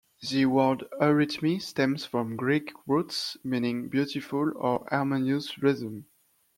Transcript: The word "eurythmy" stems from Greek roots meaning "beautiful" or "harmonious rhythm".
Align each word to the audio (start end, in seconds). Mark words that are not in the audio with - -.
The 0.27 0.47
word 0.47 0.83
"eurythmy" 0.99 1.61
stems 1.61 2.07
from 2.07 2.35
Greek 2.35 2.71
roots 2.87 3.37
meaning 3.43 3.87
"beautiful" 3.87 4.51
or 4.55 4.83
"harmonious 4.89 5.61
rhythm". 5.61 6.07